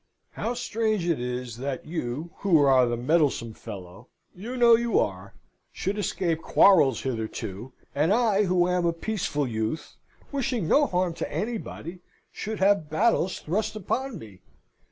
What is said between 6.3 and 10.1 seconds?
quarrels hitherto, and I, who am a peaceful youth,